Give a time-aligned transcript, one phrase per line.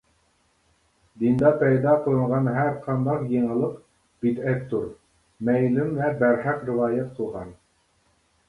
[1.23, 3.75] دىندا پەيدا قىلىنغان ھەرقانداق يېڭىلىق
[4.27, 4.89] بىدئەتتۇر
[5.51, 7.55] مەيلىم ۋە بەرھەق رىۋايەت قىلغان.